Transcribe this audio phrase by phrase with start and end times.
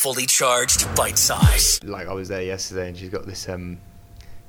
[0.00, 1.78] Fully charged, bite size.
[1.84, 3.78] Like I was there yesterday, and she's got this um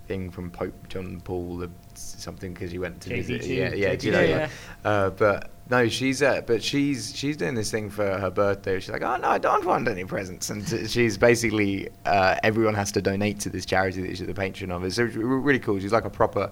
[0.08, 3.42] thing from Pope John Paul, the something because he went to visit.
[3.42, 4.30] KP2, Yeah, yeah, do you know, KP2.
[4.30, 4.50] yeah.
[4.84, 8.80] Uh, but no, she's uh, but she's she's doing this thing for her birthday.
[8.80, 12.74] She's like, oh no, I don't want any presents, and t- she's basically uh, everyone
[12.76, 14.84] has to donate to this charity that she's the patron of.
[14.84, 15.80] It's really cool.
[15.80, 16.52] She's like a proper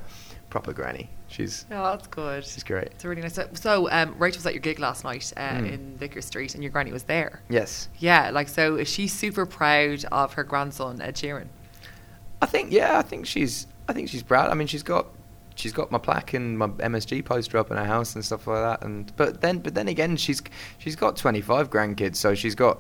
[0.50, 1.10] proper granny.
[1.28, 2.44] She's Oh, that's good.
[2.44, 2.88] she's great.
[2.88, 3.36] It's a really nice.
[3.36, 5.72] So, so um, Rachel was at your gig last night uh, Mm.
[5.74, 7.42] in Vicar Street, and your granny was there.
[7.50, 7.88] Yes.
[8.00, 8.76] Yeah, like so.
[8.78, 11.48] Is she super proud of her grandson Ed Sheeran?
[12.42, 14.50] I think yeah, I think she's I think she's proud.
[14.50, 15.08] I mean, she's got
[15.56, 18.62] she's got my plaque and my MSG poster up in her house and stuff like
[18.80, 18.86] that.
[18.86, 20.42] And but then but then again, she's
[20.78, 22.80] she's got 25 grandkids, so she's got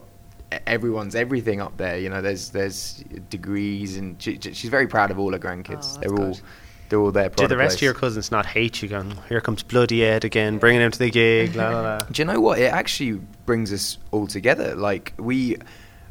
[0.53, 1.97] e- everyone's everything up there.
[1.99, 5.97] You know, there's there's degrees and she, she's very proud of all her grandkids.
[5.97, 6.37] Oh, they're all
[6.89, 7.29] they're all there.
[7.29, 8.89] Do the of rest of your cousins not hate you?
[8.89, 11.55] Going, here comes bloody Ed again, bringing him to the gig.
[11.55, 11.99] la, la, la.
[12.11, 12.59] Do you know what?
[12.59, 14.73] It actually brings us all together.
[14.75, 15.57] Like we,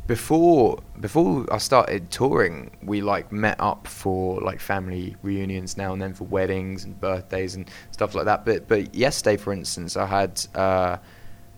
[0.08, 6.02] before before I started touring, we like met up for like family reunions now and
[6.02, 8.44] then for weddings and birthdays and stuff like that.
[8.44, 10.44] But but yesterday, for instance, I had.
[10.54, 10.96] Uh,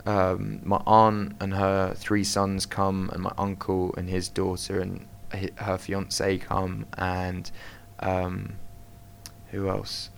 [0.07, 5.07] um, my aunt and her three sons come, and my uncle and his daughter and
[5.57, 7.51] her fiance come, and
[7.98, 8.55] um,
[9.51, 10.09] who else?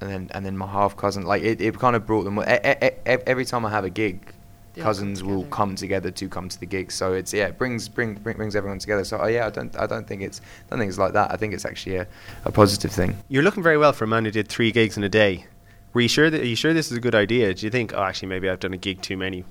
[0.00, 1.22] and then and then my half cousin.
[1.22, 2.42] Like it, it kind of brought them.
[2.44, 4.34] every time I have a gig,
[4.74, 6.92] They all come cousins will come together to come to the gig.
[6.92, 9.04] So it's yeah, it brings bring, bring brings everyone together.
[9.04, 11.30] So uh, yeah, I don't I don't think it's I don't think it's like that.
[11.30, 12.06] I think it's actually a,
[12.44, 13.16] a positive thing.
[13.28, 15.46] You're looking very well for a man who did three gigs in a day.
[15.92, 16.40] Were you sure that?
[16.40, 17.52] Are you sure this is a good idea?
[17.52, 17.92] Do you think?
[17.92, 19.44] Oh, actually, maybe I've done a gig too many.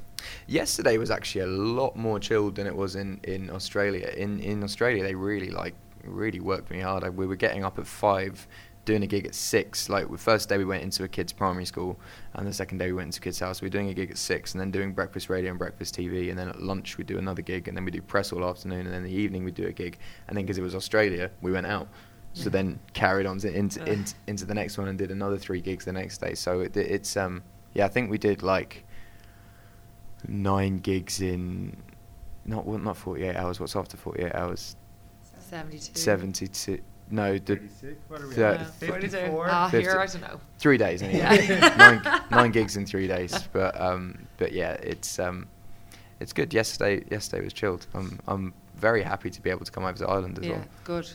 [0.47, 4.11] Yesterday was actually a lot more chilled than it was in, in Australia.
[4.17, 7.03] In in Australia, they really like really worked me hard.
[7.03, 8.47] Like, we were getting up at five,
[8.85, 9.89] doing a gig at six.
[9.89, 11.99] Like the first day we went into a kids' primary school,
[12.33, 13.61] and the second day we went into a kids' house.
[13.61, 16.29] We were doing a gig at six, and then doing breakfast radio and breakfast TV,
[16.29, 18.81] and then at lunch we do another gig, and then we do press all afternoon,
[18.81, 21.31] and then in the evening we do a gig, and then because it was Australia,
[21.41, 21.87] we went out.
[22.33, 25.59] So then carried on to, into, into into the next one and did another three
[25.59, 26.33] gigs the next day.
[26.33, 28.85] So it, it's um yeah I think we did like
[30.25, 31.75] nine gigs in
[32.45, 34.77] not well, not 48 hours what's after 48 hours
[35.33, 35.99] Seventy-two.
[35.99, 36.79] 72
[37.11, 37.59] no the
[38.07, 39.17] What are we thir- Yeah, 42.
[39.45, 39.83] Ah, Fifty.
[39.89, 40.39] here I don't know.
[40.59, 41.75] three days anyway Yeah.
[42.03, 45.47] nine, nine gigs in three days but um but yeah it's um
[46.19, 49.83] it's good yesterday yesterday was chilled i'm i'm very happy to be able to come
[49.83, 51.09] over to ireland as yeah, well good.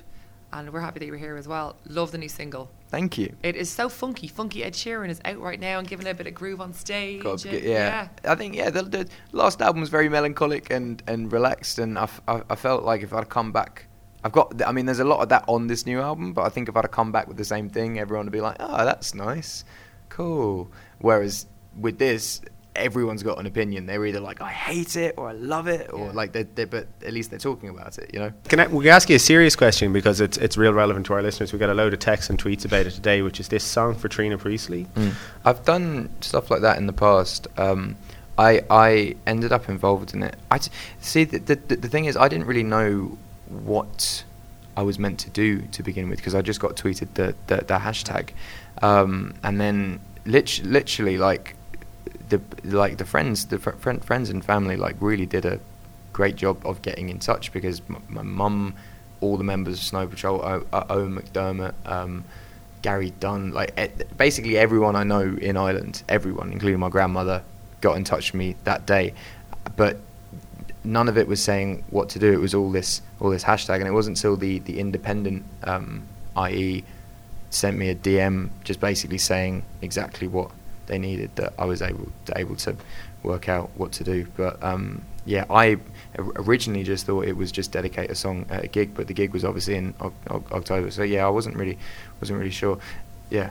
[0.52, 1.74] And we're happy that you were here as well.
[1.88, 2.70] Love the new single.
[2.88, 4.28] thank you It is so funky.
[4.28, 6.72] Funky Ed Sheeran is out right now and giving it a bit of groove on
[6.72, 7.20] stage.
[7.20, 8.08] Got to and- get- yeah.
[8.24, 12.04] I think yeah, the, the last album was very melancholic and, and relaxed, and I,
[12.04, 13.86] f- I- I felt like if I'd come back,
[14.26, 14.60] I've got.
[14.66, 16.76] I mean, there's a lot of that on this new album, but I think if
[16.76, 19.64] I'd have come back with the same thing, everyone would be like, "Oh, that's nice,
[20.08, 21.46] cool." Whereas
[21.78, 22.40] with this,
[22.74, 23.86] everyone's got an opinion.
[23.86, 26.12] They're either like, "I hate it" or "I love it," or Yeah.
[26.12, 28.32] like they, but at least they're talking about it, you know.
[28.48, 31.22] Can I, we ask you a serious question because it's it's real relevant to our
[31.22, 31.52] listeners.
[31.52, 33.94] We got a load of texts and tweets about it today, which is this song
[33.94, 34.86] for Trina Priestley.
[35.44, 37.46] I've done stuff like that in the past.
[37.56, 37.96] Um,
[38.38, 40.36] I I ended up involved in it.
[40.50, 40.70] I t-
[41.00, 43.16] see the, the the thing is I didn't really know
[43.48, 44.24] what
[44.76, 47.56] I was meant to do to begin with because I just got tweeted the the,
[47.58, 48.30] the hashtag,
[48.82, 51.56] um, and then lit- literally like
[52.28, 55.60] the like the friends the fr- friend, friends and family like really did a
[56.12, 58.74] great job of getting in touch because m- my mum,
[59.20, 61.74] all the members of Snow Patrol, O- O- Owen McDermott.
[61.84, 62.24] Um,
[62.82, 63.74] Gary Dunn, like
[64.16, 67.42] basically everyone I know in Ireland, everyone, including my grandmother,
[67.80, 69.12] got in touch with me that day.
[69.76, 69.96] But
[70.86, 72.32] none of it was saying what to do.
[72.32, 76.02] It was all this, all this hashtag, and it wasn't until the the independent, um,
[76.38, 76.84] IE,
[77.50, 80.50] sent me a DM just basically saying exactly what
[80.86, 82.76] they needed that I was able to, able to
[83.22, 84.26] work out what to do.
[84.36, 85.78] But um, yeah, I
[86.18, 89.32] originally just thought it was just dedicate a song at a gig, but the gig
[89.32, 90.90] was obviously in o- o- October.
[90.90, 91.78] So yeah, I wasn't really
[92.20, 92.78] wasn't really sure.
[93.30, 93.50] Yeah.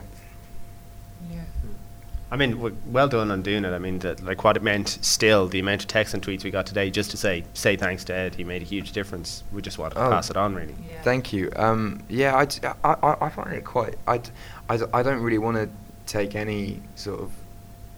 [2.30, 3.70] I mean, w- well done on doing it.
[3.72, 4.88] I mean, that like what it meant.
[5.00, 8.02] Still, the amount of texts and tweets we got today, just to say say thanks
[8.04, 9.44] to Ed, he made a huge difference.
[9.52, 10.10] We just wanted to Oh.
[10.10, 10.74] pass it on, really.
[10.90, 11.02] Yeah.
[11.02, 11.52] Thank you.
[11.54, 13.94] Um, yeah, I find it quite.
[14.08, 14.20] I
[14.68, 15.68] I don't really want to
[16.06, 17.30] take any sort of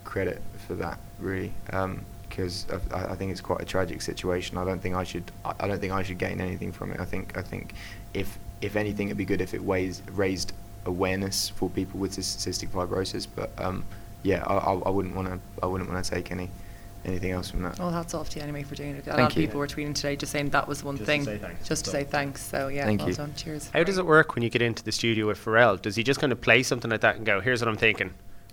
[0.05, 1.53] credit for that, really,
[2.29, 4.59] because I, I think it's quite a tragic situation.
[4.59, 5.31] I don't think I should.
[5.45, 7.01] I, I don't think I should gain anything from it.
[7.01, 7.37] I think.
[7.37, 7.73] I think
[8.13, 10.53] if if anything, it'd be good if it weighs, raised
[10.85, 13.27] awareness for people with cystic fibrosis.
[13.35, 13.85] But um,
[14.23, 15.41] yeah, I, I, I wouldn't want to.
[15.63, 16.51] I wouldn't want to take any
[17.05, 17.79] anything else from that.
[17.79, 19.07] Well, hats off to you anyway for doing it.
[19.07, 21.07] A lot Thank of people were tweeting today just saying that was one Just to
[21.07, 21.25] thing.
[21.25, 21.69] say thanks.
[21.69, 22.43] Just to So- say thanks.
[22.43, 23.15] So yeah, Thank well you.
[23.15, 23.33] done.
[23.37, 23.71] Cheers.
[23.73, 25.81] How does it work when you get into the studio with Pharrell?
[25.81, 28.13] Does he just kind of play something like that and go, "Here's what I'm thinking,"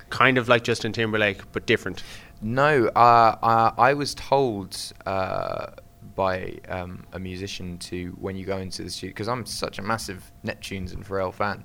[0.10, 2.04] kind of like Justin Timberlake, but different?
[2.42, 5.68] No, uh, uh, I was told uh,
[6.16, 9.82] by um, a musician to when you go into the studio because I'm such a
[9.82, 11.64] massive Neptunes and Pharrell fan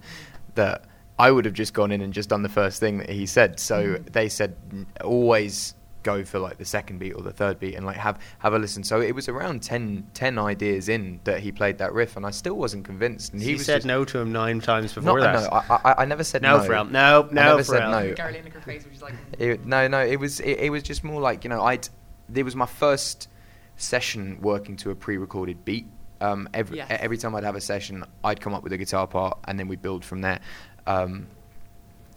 [0.54, 0.84] that
[1.20, 3.60] I would have just gone in and just done the first thing that he said.
[3.60, 4.56] So they said
[5.04, 8.54] always go for like the second beat or the third beat and like have have
[8.54, 8.82] a listen.
[8.82, 12.30] So it was around 10, 10 ideas in that he played that riff and I
[12.30, 13.32] still wasn't convinced.
[13.34, 15.42] And he he was said just, no to him nine times No, before that.
[15.42, 16.64] no, I, I, I never said no, no.
[16.68, 16.90] Pharrell.
[16.90, 18.08] No, I no, never said Pharrell.
[18.08, 18.14] no.
[18.14, 21.04] Gary Lineker face, which is like, It, no, no, it was it, it was just
[21.04, 21.86] more like you know I'd
[22.34, 23.28] it was my first
[23.76, 25.86] session working to a pre-recorded beat.
[26.22, 26.88] Um, every Yes.
[27.00, 29.68] every time I'd have a session, I'd come up with a guitar part and then
[29.68, 30.40] we would build from there.
[30.86, 31.26] Um,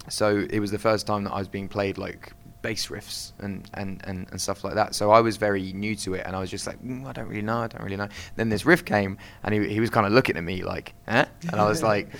[0.08, 2.32] so it was the first time that I was being played like
[2.64, 4.94] bass riffs and, and, and, and stuff like that.
[4.94, 7.28] So I was very new to it and I was just like, mm, I don't
[7.28, 8.08] really know, I don't really know.
[8.36, 11.26] Then this riff came and he, he was kind of looking at me like, eh?
[11.52, 12.16] And I was like, "Mm,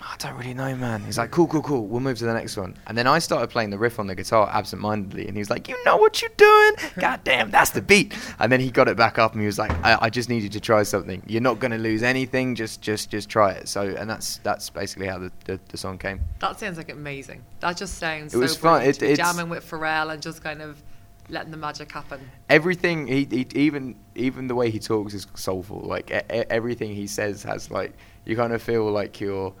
[0.00, 1.02] I don't really know, man.
[1.02, 1.86] He's like, cool, cool, cool.
[1.86, 2.76] We'll move to the next one.
[2.86, 5.68] And then I started playing the riff on the guitar absentmindedly, and he was like,
[5.68, 6.72] you know what you're doing?
[6.98, 8.14] God damn, that's the beat.
[8.38, 10.42] And then he got it back up, and he was like, I, I just need
[10.42, 11.22] you to try something.
[11.26, 12.54] You're not going to lose anything.
[12.54, 13.68] Just, just, just try it.
[13.68, 16.20] So, and that's that's basically how the, the, the song came.
[16.38, 17.42] that sounds like amazing.
[17.60, 18.82] That just sounds It was so fun.
[18.82, 20.80] It- it's- jamming with Pharrell and just kind of
[21.28, 22.30] letting the magic happen.
[22.48, 25.80] Everything he, he even even the way he talks is soulful.
[25.80, 26.14] Like e-
[26.50, 27.92] everything he says has like
[28.24, 29.52] you kind of feel like you're.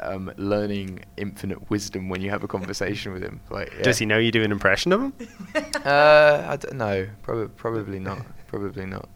[0.00, 3.40] Um, learning infinite wisdom when you have a conversation with him.
[3.50, 3.82] Like, yeah.
[3.82, 5.12] Does he know you do an impression of him?
[5.84, 7.08] Uh, I don't know.
[7.22, 8.24] Probably, probably not.
[8.46, 9.08] Probably not.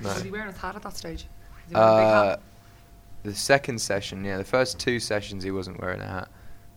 [0.00, 0.08] No.
[0.08, 1.26] Was he wearing his hat at that stage?
[1.26, 2.40] Was he wearing a big Uh, hat?
[3.24, 6.28] the second session, yeah, the first two sessions he wasn't wearing a hat.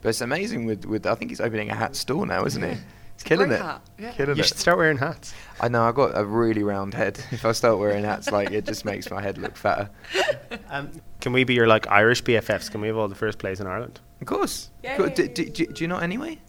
[0.02, 2.78] But it's amazing with, with I think he's opening a hat store now, isn't he?
[3.16, 3.62] He's killing it.
[3.62, 4.12] hat, yeah.
[4.12, 4.48] Killing You it.
[4.48, 5.34] should start wearing hats.
[5.60, 5.84] I know.
[5.84, 7.18] I've got a really round head.
[7.32, 9.90] If I start wearing hats, like it just makes my head look fatter.
[10.70, 10.92] Um,
[11.22, 12.70] can we be your like Irish BFFs?
[12.72, 14.00] Can we have all the first plays in Ireland?
[14.22, 14.70] Of course.
[14.84, 16.40] Yeah, Do, do, do, do you not anyway?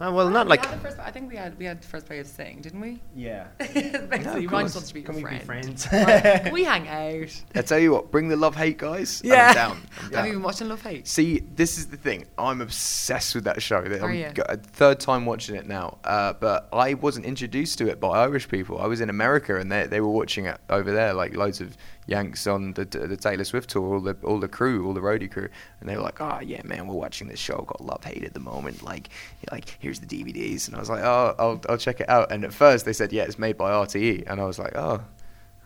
[0.00, 0.64] Uh, well, not we like.
[0.64, 2.80] had the first, I think we had we had the first player of saying, didn't
[2.80, 3.00] we?
[3.16, 3.48] Yeah.
[3.58, 4.74] Basically, you of might course.
[4.74, 5.80] just to be Can your we be friend.
[5.80, 5.88] friends?
[5.92, 7.42] Right, Can we hang out?
[7.56, 9.20] I tell you what, bring the love hate guys.
[9.24, 9.48] Yeah.
[9.48, 9.82] I'm down.
[10.04, 11.08] I'm Have you been watching Love Hate?
[11.08, 12.26] See, this is the thing.
[12.38, 13.78] I'm obsessed with that show.
[13.78, 14.30] Are I'm you?
[14.32, 15.98] go- third time watching it now.
[16.04, 18.78] Uh, but I wasn't introduced to it by Irish people.
[18.80, 21.76] I was in America and they they were watching it over there, like loads of
[22.08, 25.30] Yanks on the the Taylor Swift tour, all the all the crew, all the roadie
[25.30, 25.48] crew,
[25.80, 28.32] and they were like, "Oh yeah, man, we're watching this show called Love Hate at
[28.32, 28.82] the moment.
[28.82, 29.10] Like,
[29.52, 32.44] like here's the DVDs." And I was like, "Oh, I'll I'll check it out." And
[32.44, 35.02] at first they said, "Yeah, it's made by RTE," and I was like, "Oh,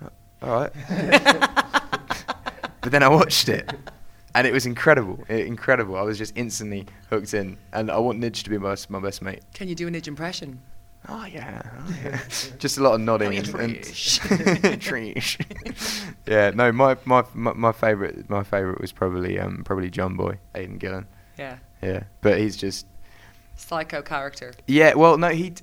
[0.04, 0.08] uh,
[0.42, 0.72] all right."
[2.80, 3.70] but then I watched it,
[4.34, 5.22] and it was incredible.
[5.28, 5.96] i- incredible.
[5.96, 9.22] I was just instantly hooked in, and I want Nidge to be my my best
[9.22, 9.42] mate.
[9.54, 10.58] Can you do a Nidge impression?
[11.08, 12.20] Oh yeah, oh, yeah.
[12.58, 14.20] just a lot of nodding yeah, and, and Trish.
[14.78, 16.14] Trish.
[16.26, 20.38] yeah, no, my, my my my favorite my favorite was probably um probably John Boy,
[20.54, 21.06] Aidan Gillen.
[21.38, 21.58] Yeah.
[21.82, 22.86] Yeah, but he's just
[23.56, 24.52] Psycho character.
[24.68, 24.94] yeah.
[24.94, 25.54] Well, no, he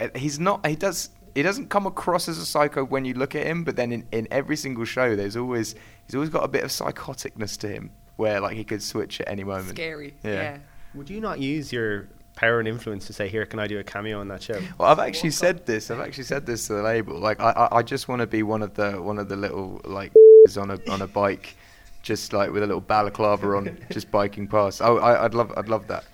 [0.00, 0.66] uh, he's not.
[0.66, 1.10] He does.
[1.34, 4.06] He doesn't come across as a psycho when you look at him, but then in,
[4.12, 5.74] in every single show, there's always
[6.06, 9.28] he's always got a bit of psychoticness to him, where like he could switch at
[9.28, 9.70] any moment.
[9.70, 10.14] Scary.
[10.22, 10.32] Yeah.
[10.32, 10.58] Yeah.
[10.94, 13.84] Would you not use your power and influence to say, "Here, can I do a
[13.84, 14.60] cameo on that show"?
[14.78, 15.90] Well, I've actually said this.
[15.90, 17.18] I've actually said this to the label.
[17.18, 19.80] Like, I, I, I just want to be one of the one of the little
[19.84, 20.12] like
[20.58, 21.56] on a on a bike,
[22.02, 24.82] just like with a little balaclava on, just biking past.
[24.82, 26.04] Oh, I, I'd love, I'd love that.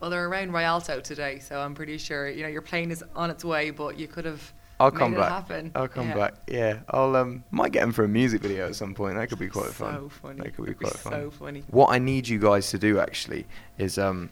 [0.00, 3.30] Well, they're around Rialto today, so I'm pretty sure you know your plane is on
[3.30, 4.52] its way, but you could have.
[4.80, 5.28] I'll come back.
[5.28, 5.70] Happen.
[5.76, 6.14] I'll come Yeah.
[6.16, 6.34] back.
[6.48, 9.14] Yeah, I'll um might get him for a music video at some point.
[9.14, 10.08] That could be quite so fun.
[10.08, 10.36] funny.
[10.42, 11.12] That could be That'd be quite fun.
[11.12, 11.62] so funny.
[11.68, 13.46] What I need you guys to do actually
[13.78, 14.28] is um,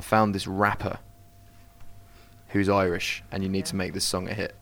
[0.00, 0.98] I found this rapper
[2.48, 4.54] who's Irish, and you need to make this song a hit.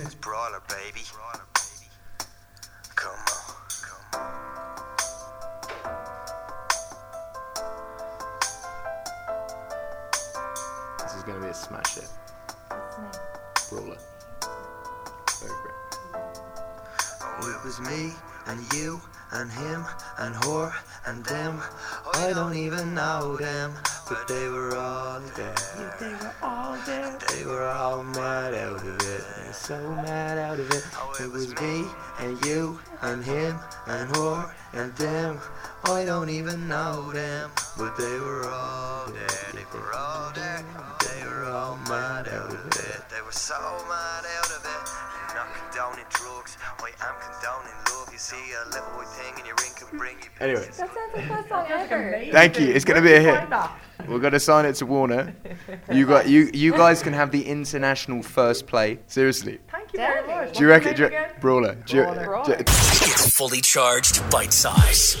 [0.00, 1.02] It's brawler, baby.
[2.96, 4.32] Come on, come on.
[10.98, 12.10] This is gonna be a smash hit.
[13.70, 13.96] Brawler.
[15.38, 15.76] Very great.
[17.22, 18.12] Oh, it was me
[18.46, 19.84] and you and him
[20.18, 20.72] and her
[21.06, 21.60] and them.
[22.14, 23.72] I don't even know them,
[24.08, 25.54] but they were all there.
[26.00, 27.18] They were all there.
[27.30, 28.98] They were all mad out of it.
[29.00, 30.84] They were so mad out of it.
[30.96, 31.84] Oh, It was me
[32.20, 35.38] and you and him and her and them.
[35.84, 39.52] I don't even know them, but they were all there.
[39.54, 40.64] They were all there.
[41.06, 43.02] They were all mad out of it.
[43.10, 43.58] They were so
[43.88, 44.82] mad out of it.
[45.30, 46.58] I'm not condoning drugs.
[46.82, 47.57] I am condoning
[50.40, 52.24] Anyway, That sounds like the best song ever.
[52.32, 52.68] thank you.
[52.68, 53.48] It's gonna be a hit.
[54.08, 55.34] We're gonna sign it to Warner.
[55.92, 56.50] You got you.
[56.52, 58.98] You guys can have the international first play.
[59.06, 59.58] Seriously.
[59.70, 60.56] Thank you very much.
[60.56, 60.94] Do you reckon?
[60.94, 61.10] Do you,
[61.40, 61.74] Brawler.
[61.86, 62.44] Do you, Brawler.
[62.44, 65.16] do you- It's fully charged bite size.